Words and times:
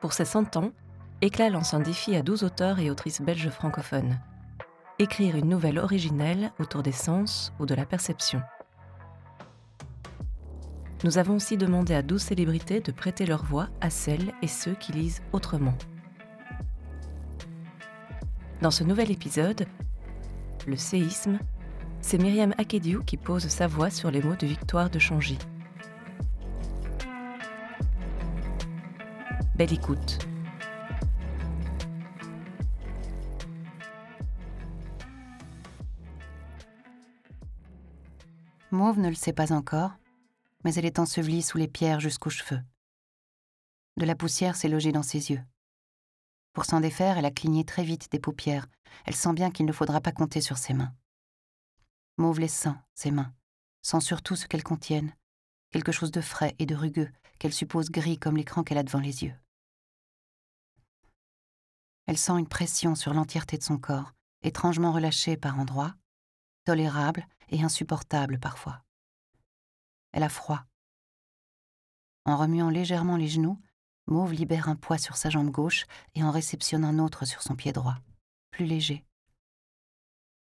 Pour 0.00 0.14
ses 0.14 0.24
100 0.24 0.56
ans, 0.56 0.72
Éclat 1.20 1.50
lance 1.50 1.74
un 1.74 1.80
défi 1.80 2.16
à 2.16 2.22
12 2.22 2.44
auteurs 2.44 2.78
et 2.78 2.90
autrices 2.90 3.20
belges 3.20 3.50
francophones. 3.50 4.18
Écrire 4.98 5.36
une 5.36 5.50
nouvelle 5.50 5.78
originelle 5.78 6.52
autour 6.58 6.82
des 6.82 6.92
sens 6.92 7.52
ou 7.58 7.66
de 7.66 7.74
la 7.74 7.84
perception. 7.84 8.40
Nous 11.04 11.18
avons 11.18 11.36
aussi 11.36 11.58
demandé 11.58 11.94
à 11.94 12.02
12 12.02 12.20
célébrités 12.20 12.80
de 12.80 12.92
prêter 12.92 13.26
leur 13.26 13.44
voix 13.44 13.68
à 13.82 13.90
celles 13.90 14.32
et 14.40 14.46
ceux 14.46 14.74
qui 14.74 14.92
lisent 14.92 15.22
autrement. 15.32 15.74
Dans 18.62 18.70
ce 18.70 18.84
nouvel 18.84 19.10
épisode, 19.10 19.66
le 20.66 20.76
séisme, 20.76 21.38
c'est 22.00 22.18
Myriam 22.18 22.54
Akediou 22.56 23.02
qui 23.02 23.18
pose 23.18 23.48
sa 23.48 23.66
voix 23.66 23.90
sur 23.90 24.10
les 24.10 24.22
mots 24.22 24.36
de 24.36 24.46
Victoire 24.46 24.88
de 24.88 24.98
Changy. 24.98 25.38
Belle 29.60 29.74
écoute. 29.74 30.26
Mauve 38.70 38.98
ne 39.00 39.10
le 39.10 39.14
sait 39.14 39.34
pas 39.34 39.52
encore, 39.52 39.90
mais 40.64 40.72
elle 40.76 40.86
est 40.86 40.98
ensevelie 40.98 41.42
sous 41.42 41.58
les 41.58 41.68
pierres 41.68 42.00
jusqu'aux 42.00 42.30
cheveux. 42.30 42.62
De 43.98 44.06
la 44.06 44.14
poussière 44.14 44.56
s'est 44.56 44.70
logée 44.70 44.92
dans 44.92 45.02
ses 45.02 45.30
yeux. 45.30 45.42
Pour 46.54 46.64
s'en 46.64 46.80
défaire, 46.80 47.18
elle 47.18 47.26
a 47.26 47.30
cligné 47.30 47.66
très 47.66 47.84
vite 47.84 48.10
des 48.10 48.18
paupières. 48.18 48.66
Elle 49.04 49.14
sent 49.14 49.34
bien 49.34 49.50
qu'il 49.50 49.66
ne 49.66 49.72
faudra 49.72 50.00
pas 50.00 50.12
compter 50.12 50.40
sur 50.40 50.56
ses 50.56 50.72
mains. 50.72 50.94
Mauve 52.16 52.40
les 52.40 52.48
sent, 52.48 52.76
ses 52.94 53.10
mains, 53.10 53.34
sent 53.82 54.00
surtout 54.00 54.36
ce 54.36 54.46
qu'elles 54.46 54.62
contiennent, 54.62 55.14
quelque 55.70 55.92
chose 55.92 56.12
de 56.12 56.22
frais 56.22 56.54
et 56.58 56.64
de 56.64 56.74
rugueux, 56.74 57.10
qu'elle 57.38 57.52
suppose 57.52 57.90
gris 57.90 58.18
comme 58.18 58.38
l'écran 58.38 58.64
qu'elle 58.64 58.78
a 58.78 58.82
devant 58.82 59.00
les 59.00 59.22
yeux. 59.24 59.34
Elle 62.06 62.18
sent 62.18 62.38
une 62.38 62.48
pression 62.48 62.94
sur 62.94 63.14
l'entièreté 63.14 63.58
de 63.58 63.62
son 63.62 63.78
corps, 63.78 64.12
étrangement 64.42 64.92
relâchée 64.92 65.36
par 65.36 65.58
endroits, 65.58 65.94
tolérable 66.64 67.26
et 67.48 67.62
insupportable 67.62 68.38
parfois. 68.38 68.82
Elle 70.12 70.22
a 70.22 70.28
froid. 70.28 70.64
En 72.24 72.36
remuant 72.36 72.70
légèrement 72.70 73.16
les 73.16 73.28
genoux, 73.28 73.60
Mauve 74.06 74.32
libère 74.32 74.68
un 74.68 74.76
poids 74.76 74.98
sur 74.98 75.16
sa 75.16 75.30
jambe 75.30 75.50
gauche 75.50 75.86
et 76.14 76.24
en 76.24 76.30
réceptionne 76.30 76.84
un 76.84 76.98
autre 76.98 77.24
sur 77.24 77.42
son 77.42 77.54
pied 77.54 77.72
droit, 77.72 77.96
plus 78.50 78.66
léger. 78.66 79.04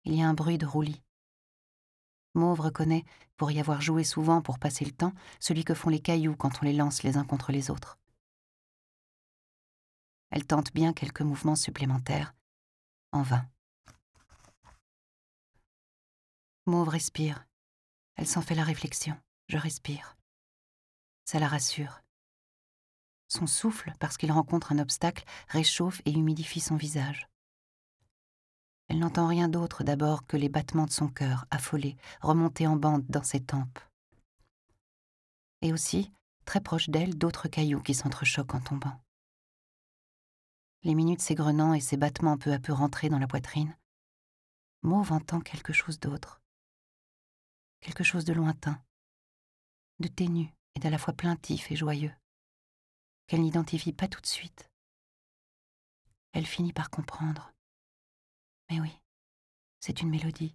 Il 0.04 0.14
y 0.14 0.22
a 0.22 0.28
un 0.28 0.34
bruit 0.34 0.58
de 0.58 0.66
roulis. 0.66 1.02
Mauve 2.34 2.60
reconnaît, 2.60 3.04
pour 3.36 3.50
y 3.50 3.58
avoir 3.58 3.80
joué 3.80 4.04
souvent 4.04 4.42
pour 4.42 4.58
passer 4.58 4.84
le 4.84 4.92
temps, 4.92 5.14
celui 5.40 5.64
que 5.64 5.74
font 5.74 5.88
les 5.88 6.00
cailloux 6.00 6.36
quand 6.36 6.62
on 6.62 6.66
les 6.66 6.74
lance 6.74 7.02
les 7.02 7.16
uns 7.16 7.24
contre 7.24 7.50
les 7.50 7.70
autres. 7.70 7.98
Elle 10.30 10.46
tente 10.46 10.72
bien 10.72 10.92
quelques 10.92 11.22
mouvements 11.22 11.56
supplémentaires, 11.56 12.34
en 13.12 13.22
vain. 13.22 13.48
Mauve 16.66 16.88
respire. 16.88 17.46
Elle 18.16 18.26
s'en 18.26 18.42
fait 18.42 18.54
la 18.54 18.64
réflexion. 18.64 19.16
Je 19.48 19.56
respire. 19.56 20.16
Ça 21.24 21.38
la 21.38 21.46
rassure. 21.46 22.02
Son 23.28 23.46
souffle, 23.46 23.92
parce 23.98 24.16
qu'il 24.16 24.32
rencontre 24.32 24.72
un 24.72 24.78
obstacle, 24.78 25.24
réchauffe 25.48 26.02
et 26.04 26.12
humidifie 26.12 26.60
son 26.60 26.76
visage. 26.76 27.28
Elle 28.88 28.98
n'entend 29.00 29.26
rien 29.26 29.48
d'autre 29.48 29.82
d'abord 29.82 30.26
que 30.26 30.36
les 30.36 30.48
battements 30.48 30.86
de 30.86 30.92
son 30.92 31.08
cœur, 31.08 31.44
affolés, 31.50 31.96
remontés 32.20 32.66
en 32.66 32.76
bande 32.76 33.04
dans 33.08 33.24
ses 33.24 33.40
tempes. 33.40 33.80
Et 35.62 35.72
aussi, 35.72 36.12
très 36.44 36.60
proche 36.60 36.88
d'elle, 36.88 37.16
d'autres 37.18 37.48
cailloux 37.48 37.82
qui 37.82 37.94
s'entrechoquent 37.94 38.54
en 38.54 38.60
tombant. 38.60 39.00
Les 40.86 40.94
minutes 40.94 41.20
s'égrenant 41.20 41.74
et 41.74 41.80
ses 41.80 41.96
battements 41.96 42.38
peu 42.38 42.52
à 42.52 42.60
peu 42.60 42.72
rentrés 42.72 43.08
dans 43.08 43.18
la 43.18 43.26
poitrine, 43.26 43.76
Mauve 44.82 45.10
entend 45.10 45.40
quelque 45.40 45.72
chose 45.72 45.98
d'autre. 45.98 46.40
Quelque 47.80 48.04
chose 48.04 48.24
de 48.24 48.32
lointain, 48.32 48.80
de 49.98 50.06
ténu 50.06 50.54
et 50.76 50.78
d'à 50.78 50.90
la 50.90 50.98
fois 50.98 51.12
plaintif 51.12 51.72
et 51.72 51.76
joyeux, 51.76 52.14
qu'elle 53.26 53.40
n'identifie 53.40 53.92
pas 53.92 54.06
tout 54.06 54.20
de 54.20 54.28
suite. 54.28 54.70
Elle 56.30 56.46
finit 56.46 56.72
par 56.72 56.88
comprendre. 56.88 57.52
Mais 58.70 58.78
oui, 58.78 58.96
c'est 59.80 60.02
une 60.02 60.10
mélodie. 60.10 60.54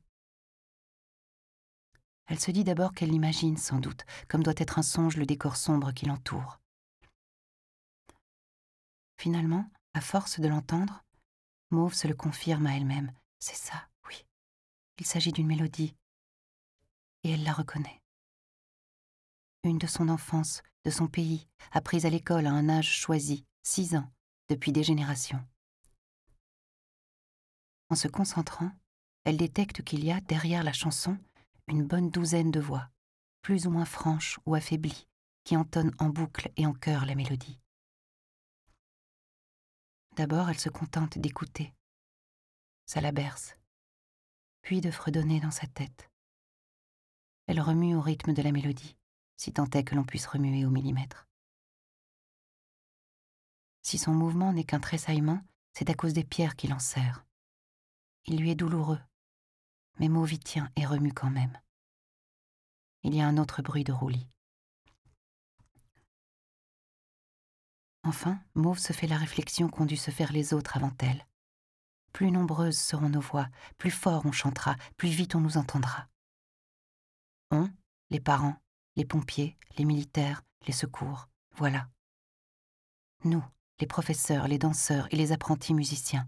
Elle 2.27 2.39
se 2.39 2.51
dit 2.51 2.63
d'abord 2.63 2.93
qu'elle 2.93 3.11
l'imagine 3.11 3.57
sans 3.57 3.81
doute, 3.81 4.05
comme 4.29 4.43
doit 4.43 4.53
être 4.55 4.79
un 4.79 4.83
songe 4.83 5.17
le 5.17 5.25
décor 5.25 5.57
sombre 5.57 5.91
qui 5.91 6.05
l'entoure. 6.05 6.61
Finalement, 9.17 9.69
à 9.93 10.01
force 10.01 10.39
de 10.39 10.47
l'entendre, 10.47 11.03
Mauve 11.69 11.93
se 11.93 12.07
le 12.07 12.13
confirme 12.13 12.67
à 12.67 12.75
elle-même. 12.75 13.13
C'est 13.39 13.55
ça, 13.55 13.87
oui. 14.07 14.25
Il 14.99 15.05
s'agit 15.05 15.31
d'une 15.31 15.47
mélodie. 15.47 15.95
Et 17.23 17.31
elle 17.31 17.43
la 17.43 17.53
reconnaît. 17.53 18.01
Une 19.63 19.77
de 19.77 19.87
son 19.87 20.09
enfance, 20.09 20.63
de 20.85 20.91
son 20.91 21.07
pays, 21.07 21.47
apprise 21.71 22.05
à 22.05 22.09
l'école 22.09 22.47
à 22.47 22.51
un 22.51 22.67
âge 22.67 22.91
choisi, 22.97 23.45
six 23.63 23.95
ans, 23.95 24.11
depuis 24.49 24.71
des 24.71 24.83
générations. 24.83 25.45
En 27.89 27.95
se 27.95 28.07
concentrant, 28.07 28.71
elle 29.23 29.37
détecte 29.37 29.83
qu'il 29.83 30.03
y 30.03 30.11
a, 30.11 30.19
derrière 30.21 30.63
la 30.63 30.73
chanson, 30.73 31.17
une 31.67 31.85
bonne 31.85 32.09
douzaine 32.09 32.51
de 32.51 32.59
voix, 32.59 32.89
plus 33.41 33.67
ou 33.67 33.69
moins 33.69 33.85
franches 33.85 34.39
ou 34.45 34.55
affaiblies, 34.55 35.07
qui 35.43 35.55
entonnent 35.55 35.95
en 35.99 36.09
boucle 36.09 36.51
et 36.57 36.65
en 36.65 36.73
chœur 36.73 37.05
la 37.05 37.15
mélodie. 37.15 37.60
D'abord, 40.15 40.49
elle 40.49 40.59
se 40.59 40.69
contente 40.69 41.17
d'écouter. 41.17 41.73
Ça 42.85 42.99
la 42.99 43.11
berce, 43.11 43.55
puis 44.61 44.81
de 44.81 44.91
fredonner 44.91 45.39
dans 45.39 45.51
sa 45.51 45.67
tête. 45.67 46.09
Elle 47.47 47.61
remue 47.61 47.95
au 47.95 48.01
rythme 48.01 48.33
de 48.33 48.41
la 48.41 48.51
mélodie, 48.51 48.97
si 49.37 49.53
tant 49.53 49.69
est 49.69 49.83
que 49.83 49.95
l'on 49.95 50.03
puisse 50.03 50.27
remuer 50.27 50.65
au 50.65 50.69
millimètre. 50.69 51.27
Si 53.81 53.97
son 53.97 54.13
mouvement 54.13 54.53
n'est 54.53 54.63
qu'un 54.63 54.79
tressaillement, 54.79 55.41
c'est 55.73 55.89
à 55.89 55.93
cause 55.93 56.13
des 56.13 56.23
pierres 56.23 56.55
qui 56.55 56.69
serrent. 56.79 57.25
Il 58.25 58.39
lui 58.39 58.51
est 58.51 58.55
douloureux, 58.55 58.99
mais 59.99 60.09
Mauve 60.09 60.33
y 60.33 60.39
tient 60.39 60.71
et 60.75 60.85
remue 60.85 61.13
quand 61.13 61.31
même. 61.31 61.59
Il 63.03 63.15
y 63.15 63.21
a 63.21 63.27
un 63.27 63.37
autre 63.37 63.61
bruit 63.61 63.83
de 63.83 63.91
roulis. 63.91 64.27
Enfin, 68.03 68.39
Mauve 68.55 68.79
se 68.79 68.93
fait 68.93 69.07
la 69.07 69.17
réflexion 69.17 69.69
qu'ont 69.69 69.85
dû 69.85 69.97
se 69.97 70.11
faire 70.11 70.31
les 70.31 70.53
autres 70.53 70.77
avant 70.77 70.93
elle. 70.99 71.25
Plus 72.13 72.31
nombreuses 72.31 72.77
seront 72.77 73.09
nos 73.09 73.21
voix, 73.21 73.47
plus 73.77 73.91
fort 73.91 74.25
on 74.25 74.31
chantera, 74.31 74.75
plus 74.97 75.09
vite 75.09 75.35
on 75.35 75.41
nous 75.41 75.57
entendra. 75.57 76.07
On, 77.51 77.69
les 78.09 78.19
parents, 78.19 78.57
les 78.95 79.05
pompiers, 79.05 79.57
les 79.77 79.85
militaires, 79.85 80.43
les 80.67 80.73
secours, 80.73 81.29
voilà. 81.55 81.89
Nous, 83.23 83.43
les 83.79 83.87
professeurs, 83.87 84.47
les 84.47 84.57
danseurs 84.57 85.07
et 85.11 85.15
les 85.15 85.31
apprentis 85.31 85.73
musiciens, 85.73 86.27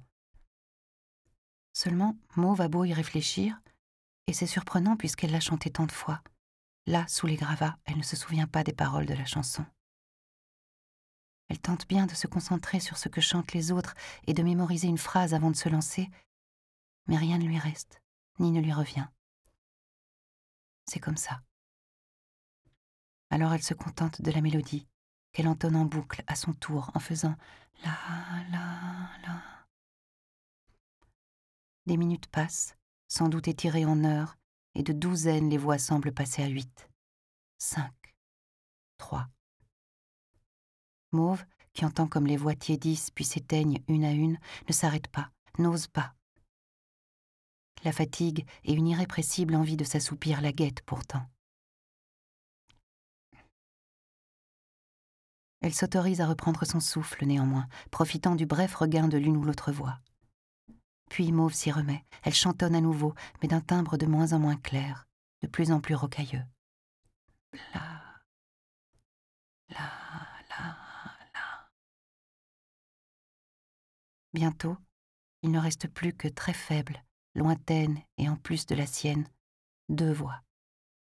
Seulement, 1.73 2.15
Mauve 2.35 2.61
a 2.61 2.67
beau 2.67 2.85
y 2.85 2.93
réfléchir, 2.93 3.59
et 4.27 4.33
c'est 4.33 4.47
surprenant 4.47 4.95
puisqu'elle 4.95 5.31
l'a 5.31 5.39
chanté 5.39 5.71
tant 5.71 5.87
de 5.87 5.91
fois. 5.91 6.21
Là, 6.85 7.05
sous 7.07 7.25
les 7.25 7.35
gravats, 7.35 7.77
elle 7.85 7.97
ne 7.97 8.03
se 8.03 8.15
souvient 8.15 8.47
pas 8.47 8.63
des 8.63 8.73
paroles 8.73 9.07
de 9.07 9.15
la 9.15 9.25
chanson. 9.25 9.65
Elle 11.49 11.59
tente 11.59 11.87
bien 11.87 12.05
de 12.05 12.15
se 12.15 12.27
concentrer 12.27 12.79
sur 12.79 12.97
ce 12.97 13.09
que 13.09 13.21
chantent 13.21 13.53
les 13.53 13.71
autres 13.71 13.95
et 14.27 14.33
de 14.33 14.43
mémoriser 14.43 14.87
une 14.87 14.97
phrase 14.97 15.33
avant 15.33 15.51
de 15.51 15.55
se 15.55 15.69
lancer, 15.69 16.09
mais 17.07 17.17
rien 17.17 17.37
ne 17.37 17.45
lui 17.45 17.59
reste, 17.59 18.01
ni 18.39 18.51
ne 18.51 18.61
lui 18.61 18.73
revient. 18.73 19.07
C'est 20.85 20.99
comme 20.99 21.17
ça. 21.17 21.41
Alors 23.29 23.53
elle 23.53 23.63
se 23.63 23.73
contente 23.73 24.21
de 24.21 24.31
la 24.31 24.41
mélodie, 24.41 24.87
qu'elle 25.31 25.47
entonne 25.47 25.75
en 25.75 25.85
boucle 25.85 26.23
à 26.27 26.35
son 26.35 26.53
tour 26.53 26.91
en 26.93 26.99
faisant 26.99 27.35
la 27.83 27.97
la 28.51 29.09
la. 29.23 29.41
Des 31.85 31.97
minutes 31.97 32.27
passent, 32.27 32.77
sans 33.07 33.29
doute 33.29 33.47
étirées 33.47 33.85
en 33.85 34.03
heures, 34.03 34.37
et 34.75 34.83
de 34.83 34.93
douzaines 34.93 35.49
les 35.49 35.57
voix 35.57 35.77
semblent 35.77 36.13
passer 36.13 36.43
à 36.43 36.47
huit. 36.47 36.89
Cinq. 37.57 37.93
Trois. 38.97 39.27
Mauve, 41.13 41.45
qui 41.73 41.85
entend 41.85 42.07
comme 42.07 42.27
les 42.27 42.37
voix 42.37 42.55
tiédissent 42.55 43.11
puis 43.11 43.23
s'éteignent 43.23 43.81
une 43.87 44.03
à 44.03 44.11
une, 44.11 44.39
ne 44.67 44.73
s'arrête 44.73 45.07
pas, 45.07 45.29
n'ose 45.57 45.87
pas. 45.87 46.13
La 47.83 47.91
fatigue 47.91 48.45
et 48.63 48.73
une 48.73 48.87
irrépressible 48.87 49.55
envie 49.55 49.77
de 49.77 49.83
s'assoupir 49.83 50.41
la 50.41 50.51
guettent 50.51 50.81
pourtant. 50.81 51.25
Elle 55.61 55.73
s'autorise 55.73 56.19
à 56.19 56.27
reprendre 56.27 56.65
son 56.65 56.81
souffle 56.81 57.25
néanmoins, 57.25 57.67
profitant 57.89 58.35
du 58.35 58.45
bref 58.45 58.75
regain 58.75 59.07
de 59.07 59.17
l'une 59.17 59.37
ou 59.37 59.43
l'autre 59.43 59.71
voix. 59.71 59.99
Puis 61.09 61.31
Mauve 61.31 61.53
s'y 61.53 61.71
remet. 61.71 62.03
Elle 62.23 62.33
chantonne 62.33 62.75
à 62.75 62.81
nouveau, 62.81 63.13
mais 63.41 63.47
d'un 63.47 63.61
timbre 63.61 63.97
de 63.97 64.05
moins 64.05 64.33
en 64.33 64.39
moins 64.39 64.57
clair, 64.57 65.07
de 65.41 65.47
plus 65.47 65.71
en 65.71 65.79
plus 65.79 65.95
rocailleux. 65.95 66.43
La, 67.73 68.01
la, 69.69 69.91
la, 70.49 70.77
la. 71.33 71.69
Bientôt, 74.33 74.77
il 75.43 75.51
ne 75.51 75.59
reste 75.59 75.87
plus 75.87 76.11
que 76.11 76.27
très 76.27 76.53
faible, 76.53 77.03
lointaine 77.35 77.99
et 78.17 78.27
en 78.29 78.35
plus 78.35 78.65
de 78.65 78.73
la 78.73 78.87
sienne, 78.87 79.27
deux 79.89 80.11
voix, 80.11 80.41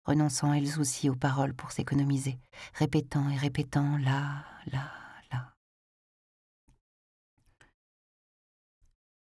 renonçant 0.05 0.53
elles 0.53 0.79
aussi 0.79 1.09
aux 1.09 1.15
paroles 1.15 1.53
pour 1.53 1.71
s'économiser, 1.71 2.39
répétant 2.73 3.29
et 3.29 3.35
répétant 3.35 3.97
là, 3.97 4.45
là, 4.67 4.89
là. 5.31 5.53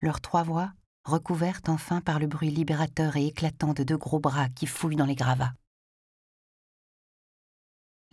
Leurs 0.02 0.22
trois 0.22 0.44
voix, 0.44 0.72
recouvertes 1.04 1.70
enfin 1.70 2.02
par 2.02 2.20
le 2.20 2.28
bruit 2.28 2.52
libérateur 2.52 3.16
et 3.16 3.26
éclatant 3.26 3.74
de 3.74 3.84
deux 3.84 3.98
gros 3.98 4.20
bras 4.20 4.50
qui 4.50 4.68
fouillent 4.68 4.98
dans 4.98 5.06
les 5.06 5.16
gravats. 5.16 5.54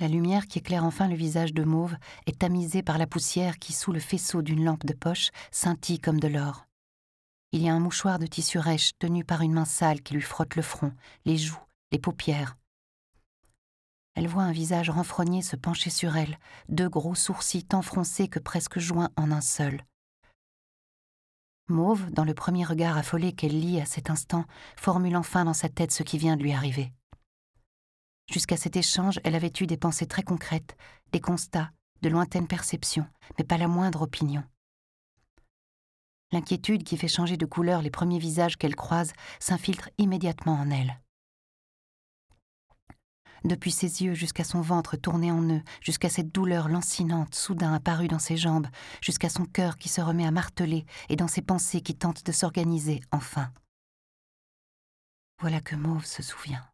La 0.03 0.09
lumière 0.09 0.49
qui 0.49 0.59
éclaire 0.59 0.83
enfin 0.83 1.07
le 1.07 1.15
visage 1.15 1.55
de 1.55 1.63
Mauve 1.63 1.97
est 2.27 2.41
tamisée 2.41 2.83
par 2.83 2.99
la 2.99 3.07
poussière 3.07 3.61
qui, 3.61 3.73
sous 3.73 3.93
le 3.93 4.01
faisceau 4.01 4.43
d'une 4.43 4.65
lampe 4.65 4.85
de 4.85 4.95
poche, 4.95 5.31
scintille 5.53 6.01
comme 6.01 6.19
de 6.19 6.27
l'or. 6.27 6.67
Il 7.53 7.63
y 7.63 7.69
a 7.69 7.73
un 7.73 7.79
mouchoir 7.79 8.19
de 8.19 8.27
tissu 8.27 8.59
rêche 8.59 8.99
tenu 8.99 9.25
par 9.25 9.43
une 9.43 9.53
main 9.53 9.65
sale 9.65 10.03
qui 10.03 10.15
lui 10.15 10.21
frotte 10.21 10.57
le 10.57 10.63
front, 10.63 10.93
les 11.25 11.37
joues, 11.37 11.63
les 11.93 12.01
paupières. 12.01 12.57
Elle 14.17 14.27
voit 14.27 14.43
un 14.43 14.51
visage 14.51 14.91
renfrogné 14.91 15.41
se 15.41 15.55
pencher 15.55 15.91
sur 15.91 16.17
elle, 16.17 16.37
deux 16.69 16.89
gros 16.89 17.15
sourcils 17.15 17.65
tant 17.65 17.83
froncés 17.83 18.27
que 18.27 18.41
presque 18.41 18.81
joints 18.81 19.11
en 19.17 19.31
un 19.31 19.41
seul. 19.41 19.85
Mauve, 21.69 22.11
dans 22.11 22.25
le 22.25 22.35
premier 22.35 22.65
regard 22.65 22.99
affolé 22.99 23.35
qu'elle 23.35 23.61
lit 23.61 23.81
à 23.81 23.87
cet 23.87 24.11
instant, 24.11 24.47
formule 24.77 25.17
enfin 25.17 25.45
dans 25.45 25.55
sa 25.55 25.69
tête 25.69 25.93
ce 25.93 26.03
qui 26.03 26.19
vient 26.19 26.37
de 26.37 26.43
lui 26.43 26.53
arriver. 26.53 26.93
Jusqu'à 28.31 28.57
cet 28.57 28.77
échange, 28.77 29.21
elle 29.25 29.35
avait 29.35 29.53
eu 29.61 29.67
des 29.67 29.77
pensées 29.77 30.07
très 30.07 30.23
concrètes, 30.23 30.77
des 31.13 31.21
constats, 31.21 31.71
de 32.03 32.09
lointaines 32.09 32.49
perceptions, 32.49 33.07
mais 33.39 33.45
pas 33.45 33.59
la 33.59 33.69
moindre 33.69 34.03
opinion. 34.03 34.45
L'inquiétude 36.33 36.83
qui 36.83 36.97
fait 36.97 37.09
changer 37.09 37.37
de 37.37 37.47
couleur 37.47 37.83
les 37.83 37.91
premiers 37.91 38.19
visages 38.19 38.57
qu'elle 38.57 38.75
croise 38.75 39.13
s'infiltre 39.39 39.91
immédiatement 39.99 40.55
en 40.55 40.71
elle. 40.71 40.99
Depuis 43.45 43.73
ses 43.73 44.03
yeux 44.03 44.15
jusqu'à 44.15 44.45
son 44.45 44.61
ventre 44.61 44.97
tourné 44.97 45.33
en 45.33 45.43
nœud, 45.43 45.63
jusqu'à 45.81 46.09
cette 46.09 46.31
douleur 46.33 46.69
lancinante 46.69 47.35
soudain 47.35 47.75
apparue 47.75 48.09
dans 48.09 48.21
ses 48.21 48.37
jambes, 48.37 48.69
jusqu'à 49.01 49.29
son 49.29 49.45
cœur 49.45 49.77
qui 49.77 49.89
se 49.89 50.01
remet 50.01 50.27
à 50.27 50.31
marteler 50.31 50.87
et 51.09 51.17
dans 51.17 51.29
ses 51.29 51.43
pensées 51.43 51.81
qui 51.81 51.97
tentent 51.97 52.25
de 52.25 52.33
s'organiser 52.33 53.01
enfin. 53.11 53.53
Voilà 55.41 55.61
que 55.61 55.75
Mauve 55.75 56.07
se 56.07 56.23
souvient. 56.23 56.72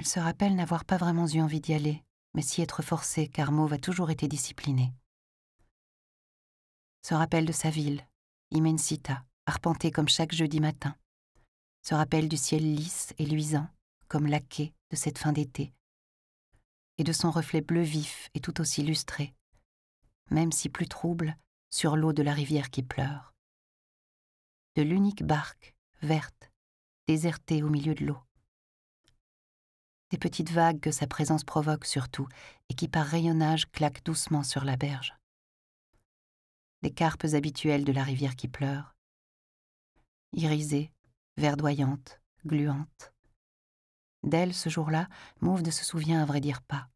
Elle 0.00 0.06
se 0.06 0.18
rappelle 0.18 0.56
n'avoir 0.56 0.86
pas 0.86 0.96
vraiment 0.96 1.26
eu 1.26 1.42
envie 1.42 1.60
d'y 1.60 1.74
aller, 1.74 2.02
mais 2.32 2.40
s'y 2.40 2.62
être 2.62 2.80
forcée 2.80 3.28
car 3.28 3.52
Mauve 3.52 3.74
a 3.74 3.78
toujours 3.78 4.08
été 4.08 4.28
disciplinée. 4.28 4.94
Se 7.02 7.12
rappelle 7.12 7.44
de 7.44 7.52
sa 7.52 7.68
ville, 7.68 8.02
Immensita, 8.50 9.22
arpentée 9.44 9.90
comme 9.90 10.08
chaque 10.08 10.32
jeudi 10.32 10.58
matin. 10.58 10.96
Se 11.82 11.94
rappelle 11.94 12.30
du 12.30 12.38
ciel 12.38 12.62
lisse 12.62 13.12
et 13.18 13.26
luisant, 13.26 13.68
comme 14.08 14.26
laqué 14.26 14.72
de 14.88 14.96
cette 14.96 15.18
fin 15.18 15.32
d'été. 15.32 15.70
Et 16.96 17.04
de 17.04 17.12
son 17.12 17.30
reflet 17.30 17.60
bleu 17.60 17.82
vif 17.82 18.30
et 18.32 18.40
tout 18.40 18.58
aussi 18.62 18.82
lustré, 18.82 19.34
même 20.30 20.50
si 20.50 20.70
plus 20.70 20.88
trouble, 20.88 21.36
sur 21.68 21.94
l'eau 21.98 22.14
de 22.14 22.22
la 22.22 22.32
rivière 22.32 22.70
qui 22.70 22.82
pleure. 22.82 23.34
De 24.76 24.82
l'unique 24.82 25.24
barque, 25.24 25.74
verte, 26.00 26.50
désertée 27.06 27.62
au 27.62 27.68
milieu 27.68 27.94
de 27.94 28.06
l'eau 28.06 28.18
des 30.10 30.18
petites 30.18 30.50
vagues 30.50 30.80
que 30.80 30.90
sa 30.90 31.06
présence 31.06 31.44
provoque 31.44 31.84
surtout, 31.84 32.26
et 32.68 32.74
qui 32.74 32.88
par 32.88 33.06
rayonnage 33.06 33.70
claquent 33.70 34.04
doucement 34.04 34.42
sur 34.42 34.64
la 34.64 34.76
berge. 34.76 35.14
Des 36.82 36.90
carpes 36.90 37.26
habituelles 37.32 37.84
de 37.84 37.92
la 37.92 38.02
rivière 38.02 38.36
qui 38.36 38.48
pleure, 38.48 38.94
irisées, 40.32 40.92
verdoyantes, 41.36 42.20
gluantes. 42.44 43.12
D'elle, 44.22 44.54
ce 44.54 44.68
jour-là, 44.68 45.08
Mauve 45.40 45.62
ne 45.62 45.70
se 45.70 45.84
souvient 45.84 46.22
à 46.22 46.24
vrai 46.24 46.40
dire 46.40 46.62
pas. 46.62 46.88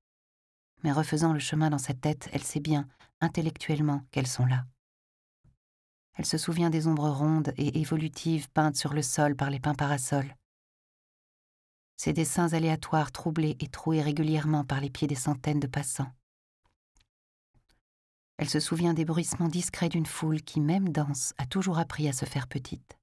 Mais 0.82 0.92
refaisant 0.92 1.32
le 1.32 1.38
chemin 1.38 1.70
dans 1.70 1.78
sa 1.78 1.94
tête, 1.94 2.28
elle 2.32 2.42
sait 2.42 2.60
bien, 2.60 2.86
intellectuellement, 3.20 4.02
qu'elles 4.10 4.26
sont 4.26 4.46
là. 4.46 4.66
Elle 6.16 6.26
se 6.26 6.38
souvient 6.38 6.70
des 6.70 6.86
ombres 6.86 7.10
rondes 7.10 7.52
et 7.56 7.80
évolutives 7.80 8.50
peintes 8.50 8.76
sur 8.76 8.92
le 8.92 9.02
sol 9.02 9.34
par 9.34 9.50
les 9.50 9.58
pins 9.58 9.74
parasols, 9.74 10.36
ces 11.96 12.12
dessins 12.12 12.52
aléatoires 12.52 13.12
troublés 13.12 13.56
et 13.60 13.68
troués 13.68 14.02
régulièrement 14.02 14.64
par 14.64 14.80
les 14.80 14.90
pieds 14.90 15.08
des 15.08 15.14
centaines 15.14 15.60
de 15.60 15.66
passants. 15.66 16.10
Elle 18.36 18.48
se 18.48 18.60
souvient 18.60 18.94
des 18.94 19.04
bruissements 19.04 19.48
discrets 19.48 19.88
d'une 19.88 20.06
foule 20.06 20.42
qui, 20.42 20.60
même 20.60 20.88
danse, 20.88 21.34
a 21.38 21.46
toujours 21.46 21.78
appris 21.78 22.08
à 22.08 22.12
se 22.12 22.24
faire 22.24 22.48
petite. 22.48 22.98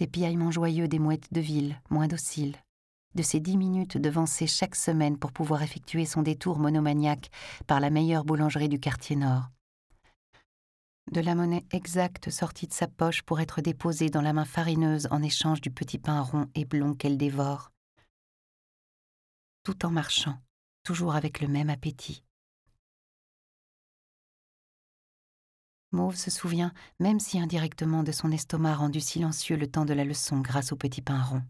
Des 0.00 0.08
piaillements 0.08 0.50
joyeux 0.50 0.88
des 0.88 0.98
mouettes 0.98 1.32
de 1.32 1.40
ville, 1.40 1.80
moins 1.88 2.08
dociles, 2.08 2.56
de 3.14 3.22
ces 3.22 3.40
dix 3.40 3.56
minutes 3.56 3.98
devancées 3.98 4.46
chaque 4.46 4.74
semaine 4.74 5.18
pour 5.18 5.32
pouvoir 5.32 5.62
effectuer 5.62 6.06
son 6.06 6.22
détour 6.22 6.58
monomaniaque 6.58 7.30
par 7.66 7.78
la 7.78 7.90
meilleure 7.90 8.24
boulangerie 8.24 8.68
du 8.68 8.80
quartier 8.80 9.16
nord, 9.16 9.50
de 11.10 11.20
la 11.20 11.34
monnaie 11.34 11.66
exacte 11.72 12.30
sortie 12.30 12.66
de 12.66 12.72
sa 12.72 12.86
poche 12.86 13.22
pour 13.22 13.40
être 13.40 13.60
déposée 13.60 14.08
dans 14.08 14.22
la 14.22 14.32
main 14.32 14.44
farineuse 14.44 15.08
en 15.10 15.22
échange 15.22 15.60
du 15.60 15.70
petit 15.70 15.98
pain 15.98 16.20
rond 16.20 16.48
et 16.54 16.64
blond 16.64 16.94
qu'elle 16.94 17.18
dévore. 17.18 17.72
Tout 19.64 19.84
en 19.84 19.90
marchant, 19.90 20.38
toujours 20.84 21.14
avec 21.14 21.40
le 21.40 21.48
même 21.48 21.70
appétit. 21.70 22.24
Mauve 25.92 26.16
se 26.16 26.30
souvient, 26.30 26.72
même 27.00 27.20
si 27.20 27.38
indirectement, 27.38 28.02
de 28.02 28.12
son 28.12 28.32
estomac 28.32 28.76
rendu 28.76 29.00
silencieux 29.00 29.56
le 29.56 29.70
temps 29.70 29.84
de 29.84 29.92
la 29.92 30.04
leçon 30.04 30.40
grâce 30.40 30.72
au 30.72 30.76
petit 30.76 31.02
pain 31.02 31.22
rond. 31.22 31.42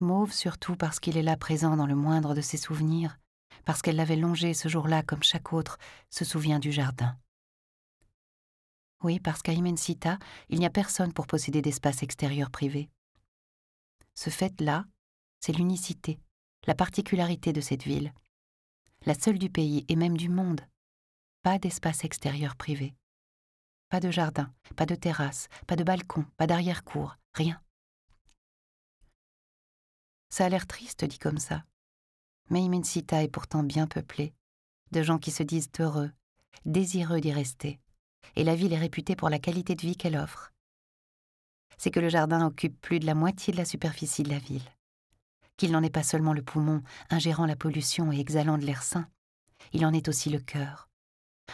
Mauve 0.00 0.32
surtout 0.32 0.76
parce 0.76 0.98
qu'il 0.98 1.16
est 1.16 1.22
là 1.22 1.36
présent 1.36 1.76
dans 1.76 1.86
le 1.86 1.94
moindre 1.94 2.34
de 2.34 2.40
ses 2.40 2.56
souvenirs, 2.56 3.18
parce 3.64 3.82
qu'elle 3.82 3.96
l'avait 3.96 4.16
longé 4.16 4.54
ce 4.54 4.68
jour-là 4.68 5.02
comme 5.02 5.22
chaque 5.22 5.52
autre, 5.52 5.78
se 6.10 6.24
souvient 6.24 6.58
du 6.58 6.72
jardin. 6.72 7.16
Oui, 9.02 9.18
parce 9.18 9.42
qu'à 9.42 9.52
Immensita, 9.52 10.18
il 10.48 10.58
n'y 10.58 10.66
a 10.66 10.70
personne 10.70 11.12
pour 11.12 11.26
posséder 11.26 11.62
d'espace 11.62 12.02
extérieur 12.02 12.50
privé. 12.50 12.90
Ce 14.14 14.28
fait-là, 14.28 14.84
c'est 15.40 15.52
l'unicité, 15.52 16.20
la 16.66 16.74
particularité 16.74 17.52
de 17.52 17.60
cette 17.60 17.84
ville. 17.84 18.12
La 19.06 19.14
seule 19.14 19.38
du 19.38 19.48
pays 19.48 19.86
et 19.88 19.96
même 19.96 20.18
du 20.18 20.28
monde. 20.28 20.60
Pas 21.42 21.58
d'espace 21.58 22.04
extérieur 22.04 22.56
privé. 22.56 22.94
Pas 23.88 24.00
de 24.00 24.10
jardin, 24.10 24.52
pas 24.76 24.84
de 24.84 24.94
terrasse, 24.94 25.48
pas 25.66 25.76
de 25.76 25.84
balcon, 25.84 26.26
pas 26.36 26.46
d'arrière-cour, 26.46 27.16
rien. 27.32 27.60
Ça 30.28 30.44
a 30.44 30.48
l'air 30.50 30.66
triste 30.66 31.04
dit 31.04 31.18
comme 31.18 31.38
ça, 31.38 31.64
mais 32.50 32.64
est 32.64 33.28
pourtant 33.28 33.62
bien 33.62 33.86
peuplée, 33.86 34.34
de 34.90 35.02
gens 35.02 35.18
qui 35.18 35.30
se 35.30 35.42
disent 35.42 35.70
heureux, 35.78 36.10
désireux 36.64 37.20
d'y 37.20 37.32
rester, 37.32 37.80
et 38.36 38.44
la 38.44 38.54
ville 38.54 38.72
est 38.72 38.78
réputée 38.78 39.16
pour 39.16 39.30
la 39.30 39.38
qualité 39.38 39.74
de 39.74 39.82
vie 39.82 39.96
qu'elle 39.96 40.16
offre. 40.16 40.52
C'est 41.78 41.90
que 41.90 42.00
le 42.00 42.08
jardin 42.08 42.46
occupe 42.46 42.78
plus 42.80 43.00
de 43.00 43.06
la 43.06 43.14
moitié 43.14 43.52
de 43.52 43.58
la 43.58 43.64
superficie 43.64 44.22
de 44.22 44.30
la 44.30 44.38
ville, 44.38 44.68
qu'il 45.56 45.72
n'en 45.72 45.82
est 45.82 45.90
pas 45.90 46.02
seulement 46.02 46.32
le 46.32 46.42
poumon, 46.42 46.82
ingérant 47.08 47.46
la 47.46 47.56
pollution 47.56 48.12
et 48.12 48.18
exhalant 48.18 48.58
de 48.58 48.66
l'air 48.66 48.82
sain, 48.82 49.08
il 49.72 49.86
en 49.86 49.92
est 49.92 50.08
aussi 50.08 50.30
le 50.30 50.40
cœur. 50.40 50.88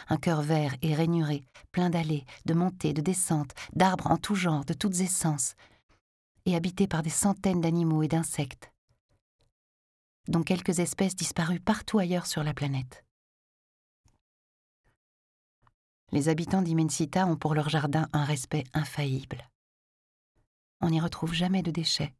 Un 0.09 0.17
cœur 0.17 0.41
vert 0.41 0.75
et 0.81 0.93
rainuré, 0.93 1.43
plein 1.71 1.89
d'allées, 1.89 2.25
de 2.45 2.53
montées, 2.53 2.93
de 2.93 3.01
descentes, 3.01 3.53
d'arbres 3.73 4.07
en 4.07 4.17
tout 4.17 4.35
genre, 4.35 4.65
de 4.65 4.73
toutes 4.73 4.99
essences, 4.99 5.55
et 6.45 6.55
habité 6.55 6.87
par 6.87 7.03
des 7.03 7.09
centaines 7.09 7.61
d'animaux 7.61 8.03
et 8.03 8.07
d'insectes, 8.07 8.71
dont 10.27 10.43
quelques 10.43 10.79
espèces 10.79 11.15
disparues 11.15 11.59
partout 11.59 11.99
ailleurs 11.99 12.25
sur 12.25 12.43
la 12.43 12.53
planète. 12.53 13.03
Les 16.11 16.29
habitants 16.29 16.61
d'Immensita 16.61 17.25
ont 17.25 17.35
pour 17.35 17.53
leur 17.53 17.69
jardin 17.69 18.07
un 18.13 18.23
respect 18.23 18.63
infaillible. 18.73 19.49
On 20.79 20.89
n'y 20.89 21.01
retrouve 21.01 21.33
jamais 21.33 21.63
de 21.63 21.71
déchets. 21.71 22.13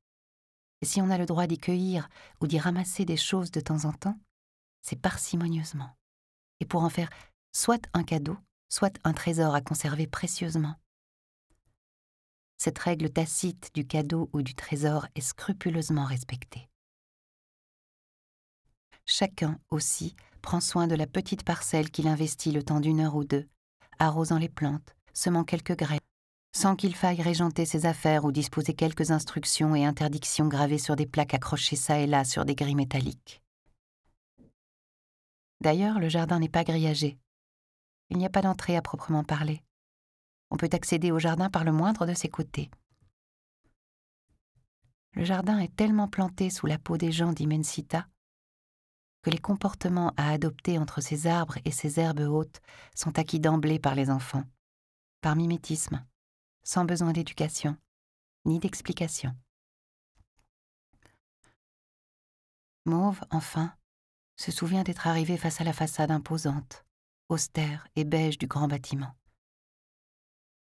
Et 0.82 0.86
si 0.86 1.02
on 1.02 1.10
a 1.10 1.18
le 1.18 1.26
droit 1.26 1.48
d'y 1.48 1.58
cueillir 1.58 2.10
ou 2.42 2.48
d'y 2.48 2.60
ramasser 2.60 3.06
des 3.06 3.18
choses 3.18 3.52
de 3.52 3.62
temps 3.62 3.86
en 3.86 3.94
temps, 3.94 4.20
c'est 4.82 5.00
parcimonieusement. 5.00 5.98
Et 6.60 6.66
pour 6.66 6.84
en 6.84 6.90
faire 6.90 7.10
soit 7.54 7.88
un 7.94 8.04
cadeau, 8.04 8.38
soit 8.70 8.98
un 9.04 9.14
trésor 9.14 9.56
à 9.56 9.62
conserver 9.62 10.06
précieusement. 10.08 10.76
Cette 12.58 12.80
règle 12.80 13.10
tacite 13.10 13.72
du 13.74 13.86
cadeau 13.86 14.30
ou 14.34 14.42
du 14.42 14.56
trésor 14.56 15.08
est 15.16 15.22
scrupuleusement 15.22 16.06
respectée. 16.06 16.68
Chacun 19.10 19.58
aussi 19.72 20.18
prend 20.42 20.60
soin 20.60 20.86
de 20.86 20.94
la 20.94 21.08
petite 21.08 21.44
parcelle 21.44 21.90
qu'il 21.90 22.10
investit 22.10 22.52
le 22.52 22.62
temps 22.62 22.82
d'une 22.82 23.00
heure 23.00 23.16
ou 23.16 23.24
deux, 23.24 23.48
arrosant 24.00 24.38
les 24.38 24.50
plantes, 24.50 24.96
semant 25.14 25.46
quelques 25.46 25.78
graines, 25.78 26.02
sans 26.54 26.76
qu'il 26.76 26.94
faille 26.94 27.22
régenter 27.22 27.66
ses 27.66 27.86
affaires 27.86 28.26
ou 28.26 28.34
disposer 28.34 28.74
quelques 28.74 29.12
instructions 29.12 29.76
et 29.76 29.86
interdictions 29.86 30.50
gravées 30.50 30.78
sur 30.78 30.98
des 30.98 31.06
plaques 31.06 31.34
accrochées 31.34 31.78
çà 31.78 32.00
et 32.00 32.06
là 32.06 32.26
sur 32.26 32.44
des 32.44 32.54
grilles 32.54 32.76
métalliques. 32.76 33.42
D'ailleurs, 35.62 36.00
le 36.00 36.10
jardin 36.10 36.40
n'est 36.40 36.50
pas 36.50 36.66
grillagé. 36.66 37.18
Il 38.10 38.18
n'y 38.18 38.26
a 38.26 38.30
pas 38.30 38.42
d'entrée 38.42 38.76
à 38.76 38.82
proprement 38.82 39.24
parler. 39.24 39.64
On 40.52 40.58
peut 40.58 40.70
accéder 40.74 41.12
au 41.12 41.20
jardin 41.20 41.50
par 41.50 41.64
le 41.64 41.72
moindre 41.72 42.06
de 42.06 42.14
ses 42.14 42.30
côtés. 42.30 42.70
Le 45.14 45.24
jardin 45.24 45.60
est 45.60 45.76
tellement 45.76 46.10
planté 46.10 46.50
sous 46.50 46.68
la 46.68 46.78
peau 46.78 46.98
des 46.98 47.14
gens 47.14 47.32
d'Immensita 47.32 48.06
que 49.28 49.32
les 49.32 49.40
comportements 49.40 50.14
à 50.16 50.30
adopter 50.30 50.78
entre 50.78 51.02
ces 51.02 51.28
arbres 51.28 51.58
et 51.66 51.72
ces 51.72 52.00
herbes 52.00 52.22
hautes 52.22 52.62
sont 52.96 53.20
acquis 53.20 53.42
d'emblée 53.42 53.78
par 53.78 53.94
les 53.94 54.10
enfants, 54.10 54.46
par 55.20 55.36
mimétisme, 55.36 56.02
sans 56.64 56.86
besoin 56.86 57.12
d'éducation, 57.12 57.76
ni 58.46 58.60
d'explication. 58.60 59.36
Mauve, 62.86 63.20
enfin, 63.30 63.76
se 64.38 64.54
souvient 64.54 64.84
d'être 64.84 65.08
arrivé 65.08 65.36
face 65.36 65.60
à 65.60 65.66
la 65.66 65.74
façade 65.74 66.10
imposante, 66.12 66.86
austère 67.28 67.86
et 67.98 68.06
beige 68.06 68.38
du 68.38 68.48
grand 68.48 68.70
bâtiment. 68.70 69.14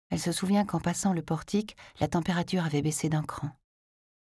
Elle 0.08 0.20
se 0.20 0.32
souvient 0.32 0.64
qu'en 0.64 0.80
passant 0.80 1.12
le 1.12 1.20
portique, 1.20 1.76
la 2.00 2.08
température 2.08 2.64
avait 2.64 2.80
baissé 2.80 3.10
d'un 3.10 3.22
cran. 3.22 3.50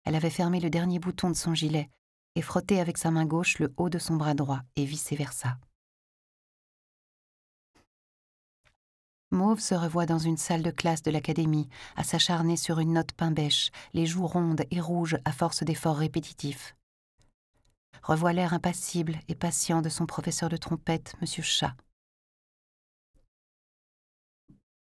Elle 0.04 0.14
avait 0.14 0.30
fermé 0.30 0.60
le 0.60 0.70
dernier 0.70 1.00
bouton 1.00 1.32
de 1.32 1.36
son 1.36 1.56
gilet 1.56 1.90
et 2.36 2.42
frotté 2.42 2.80
avec 2.80 2.98
sa 2.98 3.12
main 3.12 3.26
gauche 3.26 3.60
le 3.60 3.74
haut 3.78 3.90
de 3.90 4.00
son 4.00 4.16
bras 4.16 4.34
droit 4.34 4.62
et 4.76 4.86
vice-versa. 4.86 5.58
Mauve 9.34 9.62
se 9.62 9.74
revoit 9.74 10.06
dans 10.06 10.20
une 10.20 10.36
salle 10.36 10.62
de 10.62 10.72
classe 10.72 11.04
de 11.04 11.12
l'académie, 11.12 11.70
à 11.96 12.04
s'acharner 12.04 12.58
sur 12.58 12.80
une 12.80 12.94
note 12.94 13.14
pain 13.14 13.32
bêche, 13.32 13.72
les 13.94 14.06
joues 14.06 14.28
rondes 14.28 14.66
et 14.72 14.82
rouges 14.82 15.18
à 15.24 15.32
force 15.32 15.64
d'efforts 15.64 15.98
répétitifs. 15.98 16.76
Revoit 18.04 18.34
l'air 18.34 18.54
impassible 18.54 19.20
et 19.30 19.36
patient 19.36 19.82
de 19.82 19.88
son 19.88 20.06
professeur 20.06 20.50
de 20.50 20.58
trompette, 20.58 21.16
M. 21.22 21.44
Chat. 21.44 21.76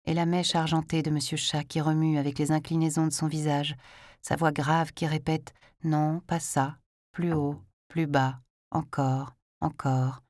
Et 0.06 0.14
la 0.14 0.26
mèche 0.26 0.56
argentée 0.56 1.02
de 1.02 1.10
M. 1.10 1.20
Chat 1.20 1.66
qui 1.66 1.82
remue 1.82 2.18
avec 2.18 2.40
les 2.40 2.54
inclinaisons 2.54 3.08
de 3.08 3.12
son 3.12 3.28
visage, 3.28 3.76
sa 4.22 4.38
voix 4.38 4.54
grave 4.54 4.94
qui 4.94 5.06
répète 5.06 5.54
Non, 5.84 6.22
pas 6.22 6.40
ça, 6.40 6.78
plus 7.18 7.34
haut, 7.34 7.60
plus 7.88 8.06
bas, 8.06 8.44
encore, 8.70 9.34
encore, 9.60 10.22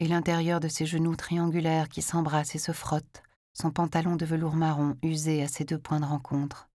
et 0.00 0.08
l'intérieur 0.08 0.58
de 0.58 0.68
ses 0.68 0.86
genoux 0.86 1.16
triangulaires 1.16 1.90
qui 1.90 2.00
s'embrassent 2.00 2.54
et 2.54 2.58
se 2.58 2.72
frottent, 2.72 3.22
son 3.52 3.70
pantalon 3.70 4.16
de 4.16 4.24
velours 4.24 4.56
marron 4.56 4.96
usé 5.02 5.42
à 5.42 5.48
ses 5.48 5.66
deux 5.66 5.78
points 5.78 6.00
de 6.00 6.06
rencontre. 6.06 6.70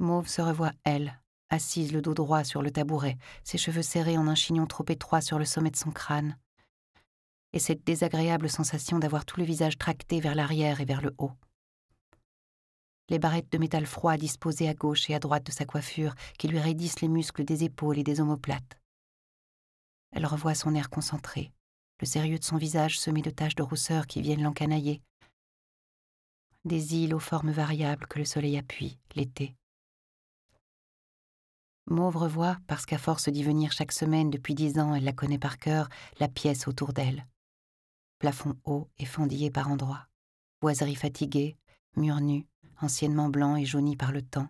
Mauve 0.00 0.26
se 0.26 0.42
revoit, 0.42 0.72
elle, 0.82 1.20
assise 1.50 1.92
le 1.92 2.02
dos 2.02 2.14
droit 2.14 2.42
sur 2.42 2.62
le 2.62 2.72
tabouret, 2.72 3.16
ses 3.44 3.56
cheveux 3.56 3.82
serrés 3.82 4.18
en 4.18 4.26
un 4.26 4.34
chignon 4.34 4.66
trop 4.66 4.84
étroit 4.88 5.20
sur 5.20 5.38
le 5.38 5.44
sommet 5.44 5.70
de 5.70 5.76
son 5.76 5.92
crâne, 5.92 6.36
et 7.52 7.60
cette 7.60 7.84
désagréable 7.84 8.50
sensation 8.50 8.98
d'avoir 8.98 9.24
tout 9.24 9.38
le 9.38 9.46
visage 9.46 9.78
tracté 9.78 10.18
vers 10.18 10.34
l'arrière 10.34 10.80
et 10.80 10.84
vers 10.84 11.00
le 11.00 11.14
haut. 11.18 11.30
Les 13.12 13.18
barrettes 13.18 13.52
de 13.52 13.58
métal 13.58 13.84
froid 13.84 14.16
disposées 14.16 14.70
à 14.70 14.74
gauche 14.74 15.10
et 15.10 15.14
à 15.14 15.18
droite 15.18 15.44
de 15.44 15.52
sa 15.52 15.66
coiffure 15.66 16.14
qui 16.38 16.48
lui 16.48 16.58
raidissent 16.58 17.02
les 17.02 17.08
muscles 17.08 17.44
des 17.44 17.62
épaules 17.62 17.98
et 17.98 18.04
des 18.04 18.22
omoplates. 18.22 18.78
Elle 20.12 20.24
revoit 20.24 20.54
son 20.54 20.74
air 20.74 20.88
concentré, 20.88 21.52
le 22.00 22.06
sérieux 22.06 22.38
de 22.38 22.44
son 22.44 22.56
visage 22.56 22.98
semé 22.98 23.20
de 23.20 23.28
taches 23.28 23.54
de 23.54 23.62
rousseur 23.62 24.06
qui 24.06 24.22
viennent 24.22 24.42
l'encanailler. 24.42 25.02
Des 26.64 26.94
îles 26.94 27.14
aux 27.14 27.18
formes 27.18 27.50
variables 27.50 28.06
que 28.06 28.18
le 28.18 28.24
soleil 28.24 28.56
appuie, 28.56 28.98
l'été. 29.14 29.54
Mauve 31.86 32.16
revoit, 32.16 32.56
parce 32.66 32.86
qu'à 32.86 32.96
force 32.96 33.28
d'y 33.28 33.42
venir 33.42 33.72
chaque 33.72 33.92
semaine 33.92 34.30
depuis 34.30 34.54
dix 34.54 34.78
ans, 34.78 34.94
elle 34.94 35.04
la 35.04 35.12
connaît 35.12 35.38
par 35.38 35.58
cœur, 35.58 35.90
la 36.18 36.28
pièce 36.28 36.66
autour 36.66 36.94
d'elle. 36.94 37.26
Plafond 38.18 38.56
haut 38.64 38.88
et 38.96 39.04
fendillé 39.04 39.50
par 39.50 39.70
endroits, 39.70 40.06
boiserie 40.62 40.94
fatiguée, 40.94 41.58
murs 41.94 42.22
nus, 42.22 42.46
anciennement 42.80 43.28
blancs 43.28 43.60
et 43.60 43.64
jaunis 43.64 43.96
par 43.96 44.12
le 44.12 44.22
temps, 44.22 44.48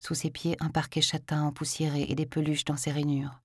sous 0.00 0.14
ses 0.14 0.30
pieds 0.30 0.56
un 0.60 0.70
parquet 0.70 1.00
châtain 1.00 1.42
empoussiéré 1.42 2.02
et 2.08 2.14
des 2.14 2.26
peluches 2.26 2.64
dans 2.64 2.76
ses 2.76 2.92
rainures. 2.92 3.40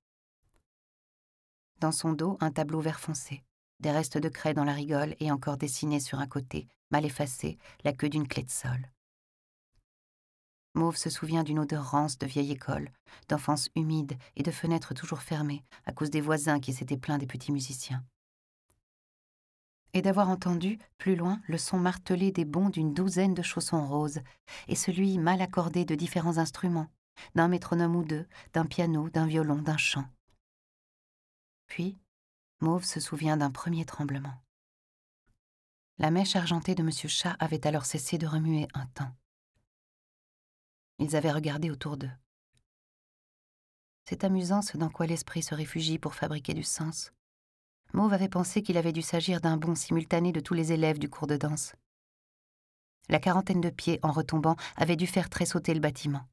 Dans 1.79 1.91
son 1.91 2.13
dos, 2.13 2.37
un 2.41 2.51
tableau 2.51 2.81
vert 2.81 2.99
foncé, 2.99 3.43
des 3.79 3.91
restes 3.91 4.17
de 4.17 4.29
craie 4.29 4.53
dans 4.53 4.63
la 4.63 4.73
rigole 4.73 5.15
et 5.19 5.31
encore 5.31 5.57
dessinés 5.57 5.99
sur 5.99 6.19
un 6.19 6.27
côté, 6.27 6.67
mal 6.91 7.05
effacé, 7.05 7.57
la 7.83 7.93
queue 7.93 8.09
d'une 8.09 8.27
clé 8.27 8.43
de 8.43 8.51
sol. 8.51 8.91
Mauve 10.73 10.95
se 10.95 11.09
souvient 11.09 11.43
d'une 11.43 11.59
odeur 11.59 11.91
rance 11.91 12.17
de 12.17 12.25
vieille 12.25 12.51
école, 12.51 12.91
d'enfance 13.27 13.69
humide 13.75 14.17
et 14.35 14.43
de 14.43 14.51
fenêtres 14.51 14.93
toujours 14.93 15.21
fermées 15.21 15.65
à 15.85 15.91
cause 15.91 16.09
des 16.09 16.21
voisins 16.21 16.59
qui 16.59 16.71
s'étaient 16.71 16.97
plaints 16.97 17.17
des 17.17 17.27
petits 17.27 17.51
musiciens. 17.51 18.05
Et 19.93 20.01
d'avoir 20.01 20.29
entendu, 20.29 20.79
plus 20.97 21.15
loin, 21.15 21.41
le 21.47 21.57
son 21.57 21.77
martelé 21.77 22.31
des 22.31 22.45
bons 22.45 22.69
d'une 22.69 22.93
douzaine 22.93 23.33
de 23.33 23.41
chaussons 23.41 23.85
roses, 23.85 24.21
et 24.67 24.75
celui 24.75 25.17
mal 25.17 25.41
accordé 25.41 25.83
de 25.83 25.95
différents 25.95 26.37
instruments, 26.37 26.87
d'un 27.35 27.47
métronome 27.47 27.95
ou 27.95 28.03
deux, 28.03 28.25
d'un 28.53 28.65
piano, 28.65 29.09
d'un 29.09 29.27
violon, 29.27 29.61
d'un 29.61 29.77
chant. 29.77 30.05
Puis, 31.67 31.97
Mauve 32.61 32.85
se 32.85 32.99
souvient 32.99 33.37
d'un 33.37 33.51
premier 33.51 33.85
tremblement. 33.85 34.33
La 35.97 36.11
mèche 36.11 36.35
argentée 36.35 36.75
de 36.75 36.81
M. 36.81 36.91
Chat 36.91 37.35
avait 37.39 37.67
alors 37.67 37.85
cessé 37.85 38.17
de 38.17 38.27
remuer 38.27 38.67
un 38.73 38.85
temps. 38.87 39.15
Ils 40.99 41.15
avaient 41.15 41.31
regardé 41.31 41.69
autour 41.69 41.97
d'eux. 41.97 42.11
C'est 44.05 44.23
amusant 44.23 44.61
ce 44.61 44.77
dans 44.77 44.89
quoi 44.89 45.05
l'esprit 45.07 45.41
se 45.41 45.55
réfugie 45.55 45.99
pour 45.99 46.15
fabriquer 46.15 46.53
du 46.53 46.63
sens. 46.63 47.13
Mauve 47.93 48.13
avait 48.13 48.29
pensé 48.29 48.61
qu'il 48.61 48.77
avait 48.77 48.93
dû 48.93 49.01
s'agir 49.01 49.41
d'un 49.41 49.57
bond 49.57 49.75
simultané 49.75 50.31
de 50.31 50.39
tous 50.39 50.53
les 50.53 50.71
élèves 50.71 50.99
du 50.99 51.09
cours 51.09 51.27
de 51.27 51.37
danse. 51.37 51.75
La 53.09 53.19
quarantaine 53.19 53.61
de 53.61 53.69
pieds, 53.69 53.99
en 54.03 54.11
retombant, 54.11 54.55
avait 54.77 54.95
dû 54.95 55.07
faire 55.07 55.29
tressauter 55.29 55.73
le 55.73 55.81
bâtiment. 55.81 56.25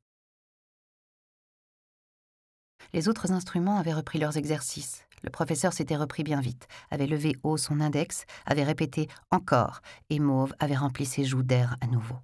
Les 2.92 3.08
autres 3.08 3.32
instruments 3.32 3.78
avaient 3.78 3.92
repris 3.92 4.18
leurs 4.18 4.36
exercices. 4.36 5.04
Le 5.22 5.30
professeur 5.30 5.72
s'était 5.72 5.96
repris 5.96 6.22
bien 6.22 6.40
vite, 6.40 6.68
avait 6.90 7.08
levé 7.08 7.36
haut 7.42 7.56
son 7.56 7.80
index, 7.80 8.24
avait 8.46 8.62
répété 8.62 9.08
encore, 9.30 9.80
et 10.10 10.20
Mauve 10.20 10.54
avait 10.60 10.76
rempli 10.76 11.04
ses 11.04 11.24
joues 11.24 11.42
d'air 11.42 11.76
à 11.80 11.88
nouveau. 11.88 12.16